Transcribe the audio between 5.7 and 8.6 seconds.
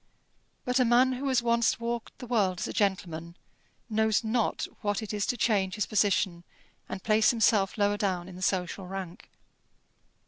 his position, and place himself lower down in the